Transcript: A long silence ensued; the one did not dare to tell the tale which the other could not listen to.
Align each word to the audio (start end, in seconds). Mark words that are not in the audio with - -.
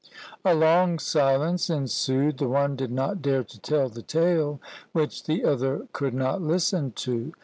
A 0.43 0.55
long 0.55 0.97
silence 0.97 1.69
ensued; 1.69 2.39
the 2.39 2.49
one 2.49 2.75
did 2.75 2.91
not 2.91 3.21
dare 3.21 3.43
to 3.43 3.59
tell 3.59 3.87
the 3.87 4.01
tale 4.01 4.59
which 4.93 5.25
the 5.25 5.45
other 5.45 5.87
could 5.93 6.15
not 6.15 6.41
listen 6.41 6.91
to. 6.93 7.33